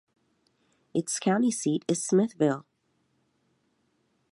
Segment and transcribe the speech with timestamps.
[0.95, 2.65] Its county seat is Smithville.